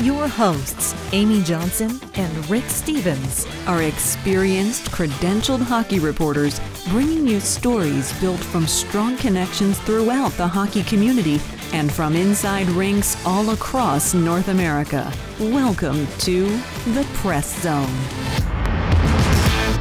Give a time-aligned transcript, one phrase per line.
[0.00, 8.18] Your hosts, Amy Johnson and Rick Stevens, are experienced, credentialed hockey reporters bringing you stories
[8.18, 11.38] built from strong connections throughout the hockey community
[11.74, 15.12] and from inside rinks all across North America.
[15.38, 16.46] Welcome to
[16.94, 17.94] the Press Zone.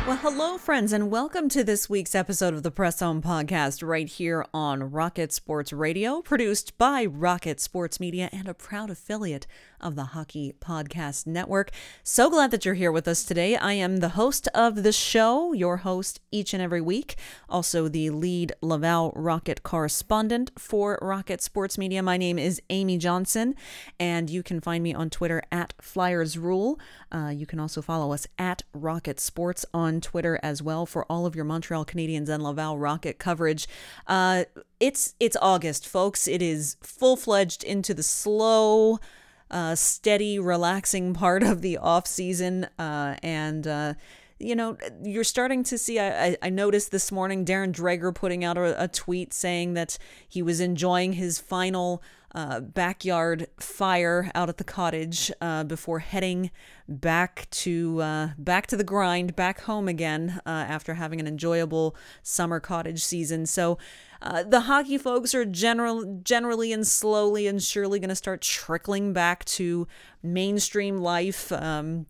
[0.05, 4.09] Well, hello, friends, and welcome to this week's episode of the Press Zone podcast right
[4.09, 9.47] here on Rocket Sports Radio, produced by Rocket Sports Media and a proud affiliate
[9.81, 11.71] of the Hockey Podcast Network.
[12.03, 13.55] So glad that you're here with us today.
[13.55, 17.15] I am the host of the show, your host each and every week,
[17.47, 22.03] also the lead Laval Rocket correspondent for Rocket Sports Media.
[22.03, 23.55] My name is Amy Johnson,
[23.99, 26.79] and you can find me on Twitter at Flyers Rule.
[27.11, 31.25] Uh, you can also follow us at Rocket Sports on Twitter as well for all
[31.25, 33.67] of your Montreal Canadiens and Laval Rocket coverage.
[34.07, 34.45] Uh,
[34.79, 36.27] it's it's August, folks.
[36.27, 38.99] It is full fledged into the slow
[39.51, 43.93] uh, steady, relaxing part of the off season, uh, and uh,
[44.39, 45.99] you know you're starting to see.
[45.99, 49.97] I, I noticed this morning Darren Dreger putting out a, a tweet saying that
[50.27, 52.01] he was enjoying his final.
[52.35, 56.51] Uh, backyard fire out at the cottage uh, before heading
[56.87, 61.95] back to uh, back to the grind, back home again uh, after having an enjoyable
[62.21, 63.47] summer cottage season.
[63.47, 63.79] So
[64.21, 69.11] uh, the hockey folks are general, generally and slowly and surely going to start trickling
[69.11, 69.87] back to
[70.21, 71.51] mainstream life.
[71.51, 72.05] Um,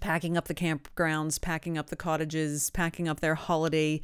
[0.00, 4.00] packing up the campgrounds, packing up the cottages, packing up their holiday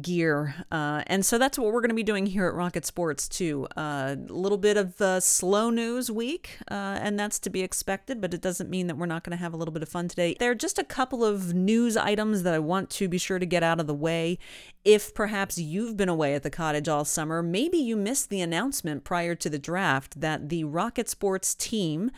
[0.00, 0.54] gear.
[0.70, 3.66] Uh, and so that's what we're going to be doing here at Rocket Sports, too.
[3.76, 8.20] A uh, little bit of uh, slow news week, uh, and that's to be expected,
[8.20, 10.08] but it doesn't mean that we're not going to have a little bit of fun
[10.08, 10.34] today.
[10.38, 13.46] There are just a couple of news items that I want to be sure to
[13.46, 14.38] get out of the way.
[14.84, 19.04] If perhaps you've been away at the cottage all summer, maybe you missed the announcement
[19.04, 22.10] prior to the draft that the Rocket Sports team,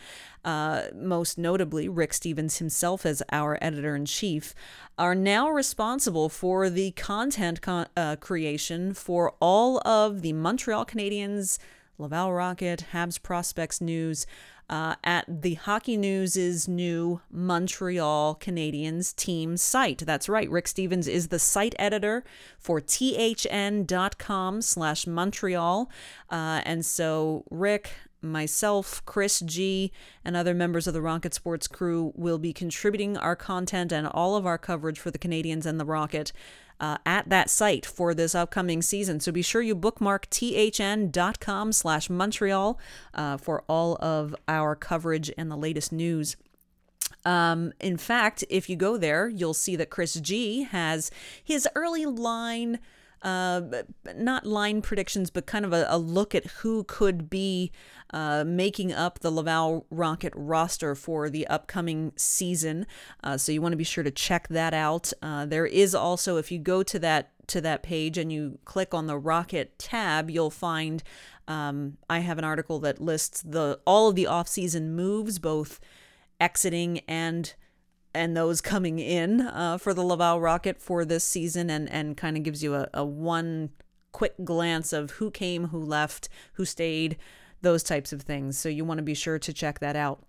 [0.43, 4.55] uh, most notably Rick Stevens himself as our editor in chief,
[4.97, 11.57] are now responsible for the content con- uh, creation for all of the Montreal Canadiens,
[11.97, 14.25] Laval Rocket, Habs Prospects News.
[14.67, 19.99] Uh, at the Hockey News' new Montreal Canadiens team site.
[19.99, 20.49] That's right.
[20.49, 22.23] Rick Stevens is the site editor
[22.57, 25.87] for thn.com slash Montreal.
[26.31, 27.91] Uh, and so Rick,
[28.25, 29.91] myself, Chris G,
[30.23, 34.35] and other members of the Rocket Sports crew will be contributing our content and all
[34.35, 36.31] of our coverage for the Canadiens and the Rocket
[36.79, 39.19] uh, at that site for this upcoming season.
[39.19, 42.79] So be sure you bookmark thn.com slash Montreal
[43.13, 46.35] uh, for all of our coverage and the latest news.
[47.23, 51.11] Um, in fact, if you go there, you'll see that Chris G has
[51.43, 52.79] his early line
[53.25, 53.61] uh,
[54.15, 57.71] not line predictions, but kind of a, a look at who could be
[58.11, 62.85] uh, making up the Laval Rocket roster for the upcoming season.
[63.23, 65.11] Uh, so you want to be sure to check that out.
[65.23, 68.93] Uh, there is also, if you go to that to that page and you click
[68.93, 71.03] on the Rocket tab, you'll find
[71.47, 75.79] um, I have an article that lists the all of the off-season moves, both
[76.39, 77.53] exiting and
[78.15, 82.37] and those coming in uh, for the Laval Rocket for this season, and and kind
[82.37, 83.69] of gives you a, a one
[84.11, 87.17] quick glance of who came, who left, who stayed,
[87.61, 88.57] those types of things.
[88.57, 90.23] So you want to be sure to check that out.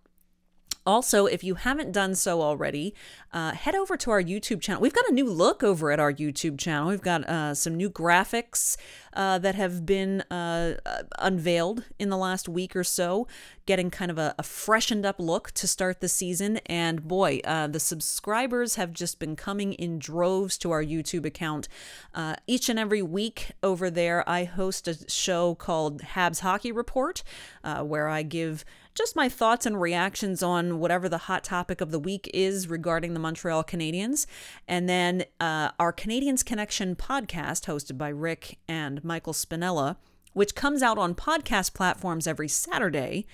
[0.87, 2.95] Also, if you haven't done so already,
[3.33, 4.81] uh, head over to our YouTube channel.
[4.81, 6.89] We've got a new look over at our YouTube channel.
[6.89, 8.77] We've got uh, some new graphics
[9.13, 10.77] uh, that have been uh,
[11.19, 13.27] unveiled in the last week or so.
[13.67, 16.59] Getting kind of a, a freshened up look to start the season.
[16.67, 21.69] And boy, uh, the subscribers have just been coming in droves to our YouTube account.
[22.15, 27.23] Uh, each and every week over there, I host a show called Habs Hockey Report,
[27.65, 28.65] uh, where I give
[28.95, 33.13] just my thoughts and reactions on whatever the hot topic of the week is regarding
[33.13, 34.27] the Montreal Canadiens.
[34.67, 39.97] And then uh, our Canadiens Connection podcast, hosted by Rick and Michael Spinella,
[40.37, 43.25] which comes out on podcast platforms every Saturday.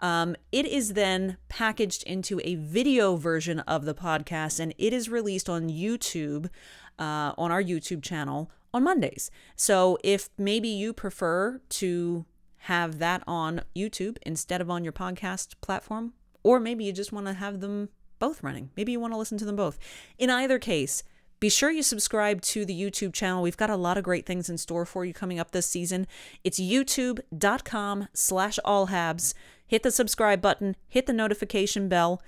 [0.00, 5.08] Um, it is then packaged into a video version of the podcast and it is
[5.08, 6.46] released on YouTube,
[6.98, 9.30] uh, on our YouTube channel on Mondays.
[9.54, 12.24] So if maybe you prefer to
[12.62, 16.12] have that on YouTube instead of on your podcast platform,
[16.42, 18.70] or maybe you just want to have them both running.
[18.76, 19.78] Maybe you want to listen to them both.
[20.18, 21.04] In either case,
[21.40, 23.42] be sure you subscribe to the YouTube channel.
[23.42, 26.06] We've got a lot of great things in store for you coming up this season.
[26.42, 29.34] It's youtube.com slash allhabs.
[29.66, 32.22] Hit the subscribe button, hit the notification bell.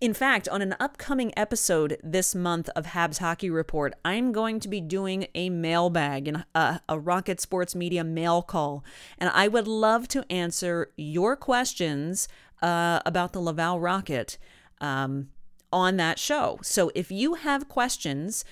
[0.00, 4.68] In fact, on an upcoming episode this month of Habs Hockey Report, I'm going to
[4.68, 8.84] be doing a mailbag and a, a Rocket Sports Media mail call.
[9.18, 12.28] And I would love to answer your questions
[12.60, 14.36] uh, about the Laval Rocket
[14.80, 15.28] um,
[15.74, 16.60] on that show.
[16.62, 18.44] So if you have questions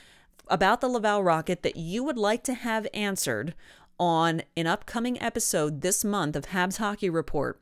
[0.48, 3.54] about the Laval Rocket that you would like to have answered
[3.98, 7.60] on an upcoming episode this month of Habs Hockey Report,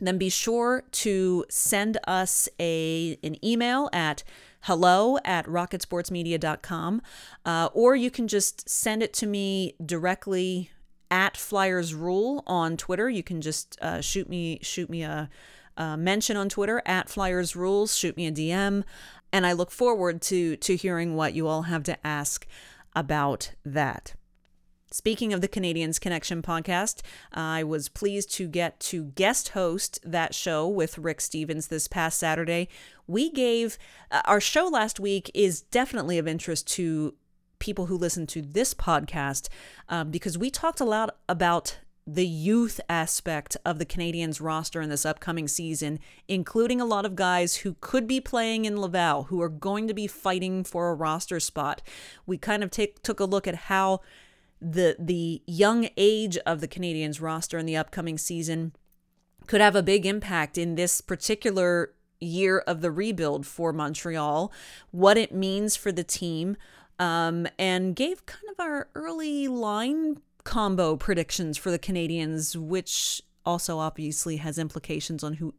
[0.00, 4.24] then be sure to send us a an email at
[4.62, 7.00] hello at rocketsportsmedia.com
[7.44, 10.70] uh, or you can just send it to me directly
[11.10, 15.28] at flyers rule on twitter you can just uh, shoot me shoot me a,
[15.80, 18.84] a mention on twitter at flyers rules shoot me a dm
[19.32, 22.46] and i look forward to to hearing what you all have to ask
[22.94, 24.14] about that
[24.92, 30.34] Speaking of the Canadiens Connection podcast, I was pleased to get to guest host that
[30.34, 32.68] show with Rick Stevens this past Saturday.
[33.06, 33.78] We gave
[34.10, 37.14] uh, our show last week is definitely of interest to
[37.60, 39.48] people who listen to this podcast
[39.88, 41.78] um, because we talked a lot about
[42.12, 47.14] the youth aspect of the Canadiens roster in this upcoming season, including a lot of
[47.14, 50.94] guys who could be playing in Laval, who are going to be fighting for a
[50.94, 51.82] roster spot.
[52.26, 54.00] We kind of take, took a look at how
[54.60, 58.72] the the young age of the Canadiens roster in the upcoming season
[59.46, 64.52] could have a big impact in this particular year of the rebuild for Montreal,
[64.90, 66.56] what it means for the team,
[66.98, 73.78] um, and gave kind of our early line combo predictions for the Canadiens, which also
[73.78, 75.52] obviously has implications on who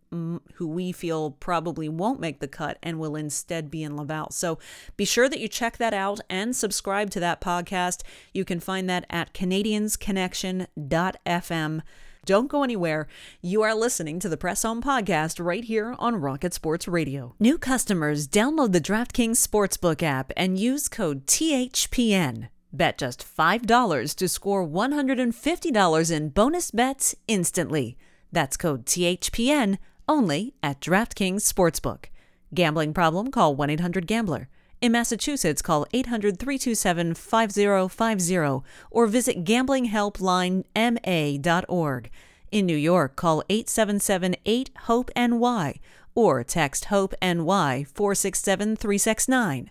[0.56, 4.30] who we feel probably won't make the cut and will instead be in Laval.
[4.32, 4.60] So
[4.98, 8.02] be sure that you check that out and subscribe to that podcast.
[8.34, 11.82] You can find that at canadiensconnection.fm.
[12.24, 13.08] Don't go anywhere.
[13.42, 17.34] You are listening to the Press Zone podcast right here on Rocket Sports Radio.
[17.40, 22.50] New customers download the DraftKings Sportsbook app and use code THPN.
[22.74, 27.98] Bet just $5 to score $150 in bonus bets instantly.
[28.32, 29.78] That's code THPN
[30.08, 32.06] only at DraftKings Sportsbook.
[32.54, 33.32] Gambling problem?
[33.32, 34.48] Call 1 800 Gambler.
[34.82, 42.10] In Massachusetts, call 800 327 5050 or visit gamblinghelplinema.org.
[42.52, 45.80] In New York, call 877 8 HOPE NY
[46.16, 49.70] or text HOPE NY 467 369.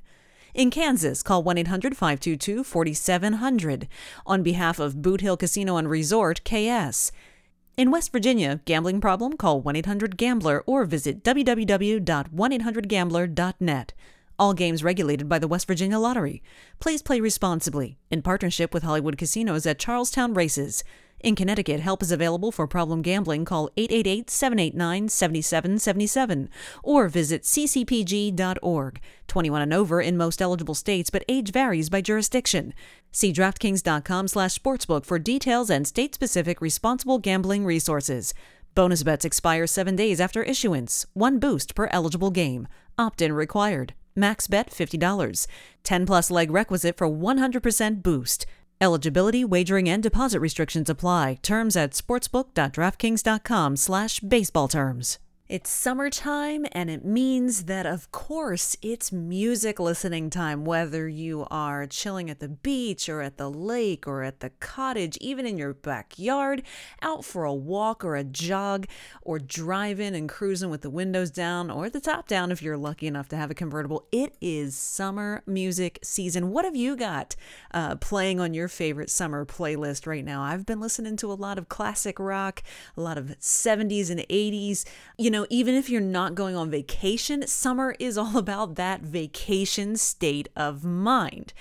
[0.55, 3.87] In Kansas, call 1 800 522 4700
[4.27, 7.13] on behalf of Boot Hill Casino and Resort, KS.
[7.77, 9.37] In West Virginia, gambling problem?
[9.37, 13.93] Call 1 800 Gambler or visit www.1800Gambler.net.
[14.39, 16.43] All games regulated by the West Virginia Lottery.
[16.81, 20.83] Please play responsibly in partnership with Hollywood Casinos at Charlestown Races.
[21.23, 23.45] In Connecticut, help is available for problem gambling.
[23.45, 26.49] Call 888 789 7777
[26.83, 29.01] or visit ccpg.org.
[29.29, 32.73] 21 and over in most eligible states, but age varies by jurisdiction.
[33.13, 38.33] See DraftKings.com slash sportsbook for details and state specific responsible gambling resources.
[38.75, 41.05] Bonus bets expire seven days after issuance.
[41.13, 42.67] One boost per eligible game.
[42.97, 43.95] Opt in required.
[44.17, 45.47] Max bet $50.
[45.85, 48.47] 10 plus leg requisite for 100% boost.
[48.81, 51.39] Eligibility, wagering, and deposit restrictions apply.
[51.43, 55.19] Terms at sportsbook.draftkings.com slash baseball terms.
[55.51, 60.65] It's summertime, and it means that, of course, it's music listening time.
[60.65, 65.19] Whether you are chilling at the beach, or at the lake, or at the cottage,
[65.21, 66.63] even in your backyard,
[67.03, 68.87] out for a walk or a jog,
[69.23, 73.09] or driving and cruising with the windows down or the top down if you're lucky
[73.09, 76.53] enough to have a convertible, it is summer music season.
[76.53, 77.35] What have you got
[77.75, 80.43] uh, playing on your favorite summer playlist right now?
[80.43, 82.63] I've been listening to a lot of classic rock,
[82.97, 84.85] a lot of 70s and 80s.
[85.19, 89.01] You know, know, even if you're not going on vacation, summer is all about that
[89.01, 91.53] vacation state of mind.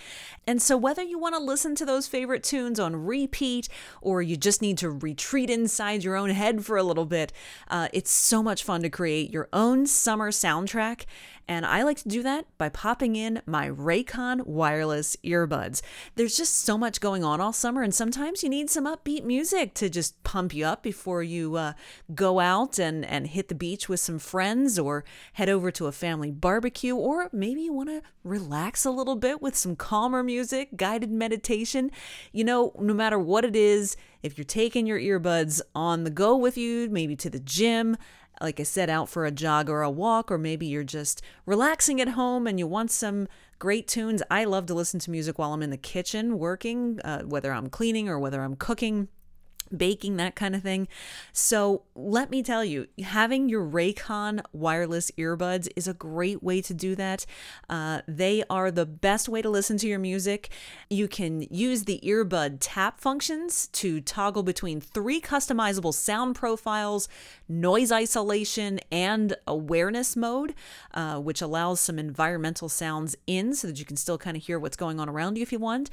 [0.46, 3.70] And so, whether you want to listen to those favorite tunes on repeat
[4.02, 7.32] or you just need to retreat inside your own head for a little bit,
[7.68, 11.06] uh, it's so much fun to create your own summer soundtrack.
[11.50, 15.82] And I like to do that by popping in my Raycon wireless earbuds.
[16.14, 19.74] There's just so much going on all summer, and sometimes you need some upbeat music
[19.74, 21.74] to just pump you up before you uh,
[22.14, 25.92] go out and, and hit the beach with some friends or head over to a
[25.92, 30.76] family barbecue, or maybe you want to relax a little bit with some calmer music,
[30.76, 31.92] guided meditation.
[32.32, 36.36] You know, no matter what it is, if you're taking your earbuds on the go
[36.36, 37.98] with you, maybe to the gym,
[38.42, 42.00] like I said, out for a jog or a walk, or maybe you're just relaxing
[42.02, 43.28] at home and you want some
[43.60, 44.24] great tunes.
[44.32, 47.70] I love to listen to music while I'm in the kitchen working, uh, whether I'm
[47.70, 49.10] cleaning or whether I'm cooking
[49.76, 50.88] baking, that kind of thing.
[51.34, 56.74] So, let me tell you, having your Raycon wireless earbuds is a great way to
[56.74, 57.26] do that.
[57.70, 60.50] Uh, they are the best way to listen to your music.
[60.90, 67.08] You can use the earbud tap functions to toggle between three customizable sound profiles,
[67.48, 70.54] noise isolation, and awareness mode,
[70.94, 74.60] uh, which allows some environmental sounds in so that you can still kind of hear
[74.60, 75.90] what's going on around you if you want.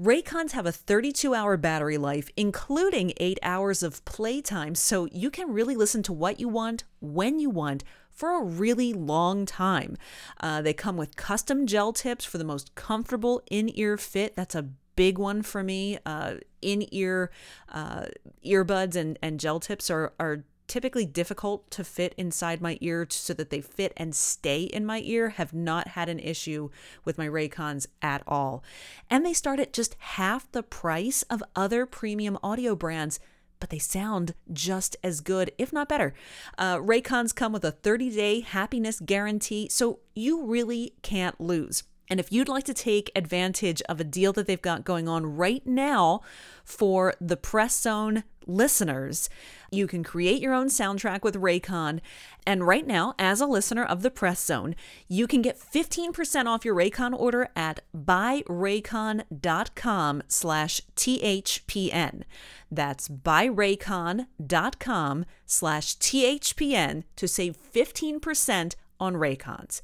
[0.00, 5.52] Raycons have a 32 hour battery life, including eight hours of playtime, so you can
[5.52, 9.96] really listen to what you want, when you want, for a really long time.
[10.40, 14.34] Uh, they come with custom gel tips for the most comfortable in ear fit.
[14.34, 15.98] That's a big one for me.
[16.04, 17.30] Uh, in ear
[17.70, 18.06] uh,
[18.44, 23.34] earbuds and, and gel tips are, are typically difficult to fit inside my ear so
[23.34, 26.70] that they fit and stay in my ear have not had an issue
[27.04, 28.62] with my Raycons at all.
[29.10, 33.20] And they start at just half the price of other premium audio brands
[33.60, 36.12] but they sound just as good, if not better.
[36.58, 41.84] Uh, Raycons come with a 30 day happiness guarantee, so you really can't lose.
[42.10, 45.36] And if you'd like to take advantage of a deal that they've got going on
[45.36, 46.20] right now
[46.64, 49.30] for the Press Zone listeners,
[49.70, 52.00] you can create your own soundtrack with Raycon.
[52.46, 54.76] And right now, as a listener of the Press Zone,
[55.08, 62.24] you can get 15% off your Raycon order at buyraycon.com slash THPN.
[62.70, 69.80] That's buyraycon.com slash THPN to save 15% on Raycons.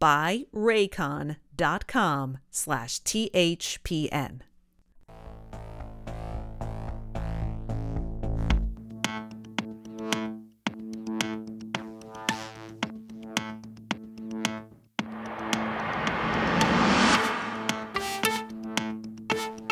[0.00, 4.40] Buyraycon.com slash THPN.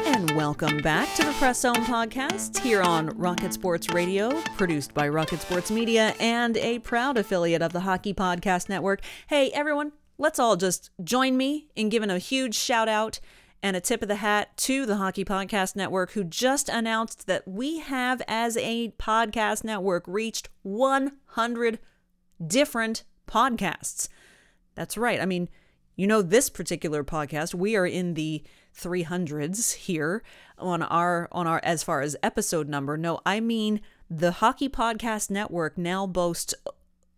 [0.07, 5.09] And welcome back to the Press Zone podcast here on Rocket Sports Radio, produced by
[5.09, 9.01] Rocket Sports Media and a proud affiliate of the Hockey Podcast Network.
[9.27, 13.21] Hey, everyone, let's all just join me in giving a huge shout out
[13.63, 17.49] and a tip of the hat to the Hockey Podcast Network, who just announced that
[17.49, 21.79] we have, as a podcast network, reached 100
[22.47, 24.09] different podcasts.
[24.75, 25.19] That's right.
[25.19, 25.49] I mean,
[25.97, 28.45] you know, this particular podcast, we are in the
[28.77, 30.23] 300s here
[30.59, 32.97] on our on our as far as episode number.
[32.97, 33.81] No, I mean
[34.11, 36.55] the Hockey Podcast Network now boasts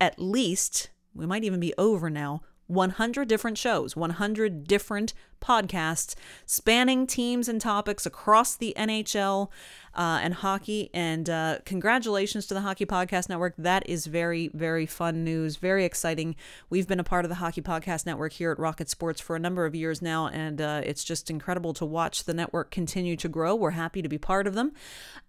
[0.00, 6.14] at least we might even be over now 100 different shows, 100 different podcasts
[6.46, 9.49] spanning teams and topics across the NHL
[9.94, 10.90] uh, and hockey.
[10.92, 13.54] And uh, congratulations to the Hockey Podcast Network.
[13.56, 16.37] That is very, very fun news, very exciting.
[16.68, 19.40] We've been a part of the Hockey Podcast Network here at Rocket Sports for a
[19.40, 23.28] number of years now, and uh, it's just incredible to watch the network continue to
[23.28, 23.54] grow.
[23.54, 24.73] We're happy to be part of them.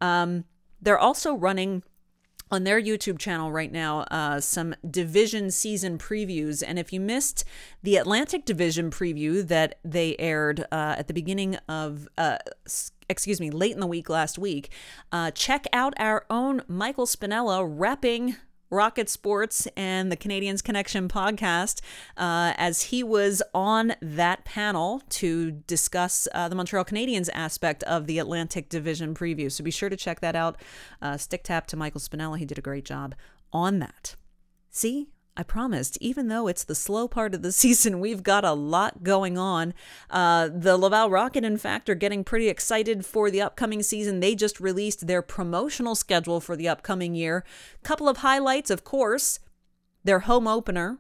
[0.01, 0.46] Um,
[0.82, 1.84] they're also running
[2.51, 6.63] on their YouTube channel right now uh, some division season previews.
[6.66, 7.44] And if you missed
[7.84, 12.38] the Atlantic Division preview that they aired uh, at the beginning of, uh,
[13.10, 14.72] excuse me, late in the week last week,
[15.12, 18.36] uh, check out our own Michael Spinella repping
[18.69, 21.81] Rocket Sports and the Canadiens Connection podcast
[22.17, 28.07] uh, as he was on that panel to discuss uh, the Montreal Canadiens aspect of
[28.07, 29.51] the Atlantic Division preview.
[29.51, 30.59] So be sure to check that out.
[31.01, 32.38] Uh, stick tap to Michael Spinella.
[32.38, 33.15] He did a great job
[33.53, 34.15] on that.
[34.69, 35.07] See,
[35.39, 39.03] I promised, even though it's the slow part of the season, we've got a lot
[39.03, 39.75] going on.
[40.10, 44.20] Uh, the Laval Rocket, in fact, are getting pretty excited for the upcoming season.
[44.20, 47.46] They just released their promotional schedule for the upcoming year.
[47.84, 49.39] Couple of highlights, of course,
[50.03, 50.98] their home opener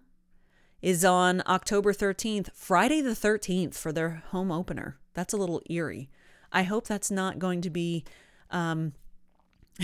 [0.83, 4.99] is on October 13th, Friday the 13th, for their home opener.
[5.15, 6.11] That's a little eerie.
[6.51, 8.05] I hope that's not going to be.
[8.51, 8.93] Um,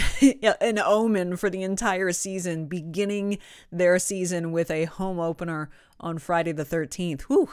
[0.61, 3.37] an omen for the entire season, beginning
[3.71, 5.69] their season with a home opener
[5.99, 7.21] on Friday the 13th.
[7.23, 7.49] Whew,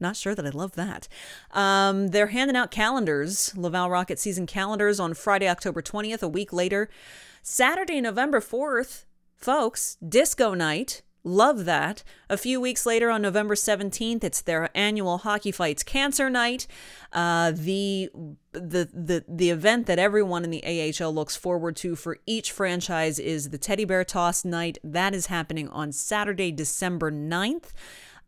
[0.00, 1.08] not sure that I love that.
[1.52, 6.52] Um, they're handing out calendars, Laval Rocket season calendars on Friday, October 20th, a week
[6.52, 6.88] later.
[7.42, 9.04] Saturday, November 4th,
[9.36, 12.02] folks, disco night Love that.
[12.28, 16.66] A few weeks later, on November 17th, it's their annual Hockey Fights Cancer Night.
[17.12, 18.10] Uh, the,
[18.52, 23.20] the, the, the event that everyone in the AHL looks forward to for each franchise
[23.20, 24.78] is the Teddy Bear Toss Night.
[24.82, 27.72] That is happening on Saturday, December 9th.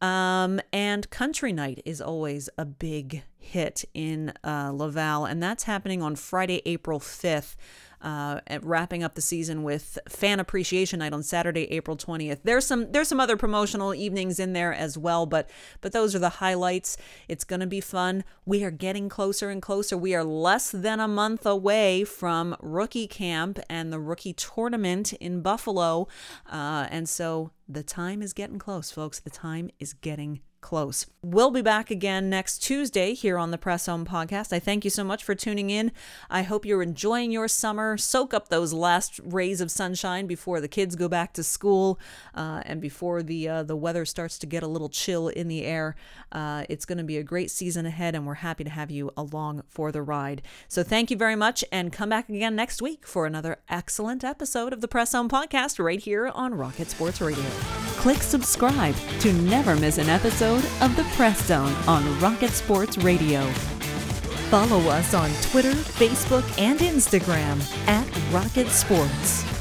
[0.00, 6.02] Um, and Country Night is always a big hit in uh, Laval, and that's happening
[6.02, 7.56] on Friday, April 5th
[8.04, 12.40] uh, wrapping up the season with Fan Appreciation Night on Saturday, April 20th.
[12.44, 15.48] There's some there's some other promotional evenings in there as well, but
[15.80, 16.98] but those are the highlights.
[17.28, 18.22] It's going to be fun.
[18.44, 19.96] We are getting closer and closer.
[19.96, 25.40] We are less than a month away from rookie camp and the rookie tournament in
[25.40, 26.06] Buffalo,
[26.52, 29.18] uh, and so the time is getting close, folks.
[29.18, 31.06] The time is getting close.
[31.20, 34.50] We'll be back again next Tuesday here on the Press Zone Podcast.
[34.50, 35.92] I thank you so much for tuning in.
[36.30, 37.98] I hope you're enjoying your summer.
[37.98, 42.00] Soak up those last rays of sunshine before the kids go back to school
[42.34, 45.64] uh, and before the uh, the weather starts to get a little chill in the
[45.64, 45.96] air.
[46.32, 49.10] Uh, it's going to be a great season ahead, and we're happy to have you
[49.18, 50.40] along for the ride.
[50.68, 54.72] So thank you very much, and come back again next week for another excellent episode
[54.72, 57.44] of the Press Zone Podcast right here on Rocket Sports Radio.
[57.96, 60.08] Click subscribe to never miss an
[60.54, 63.44] episode of the Press Zone on Rocket Sports Radio.
[64.50, 69.53] Follow us on Twitter, Facebook, and Instagram at Rocket Sports.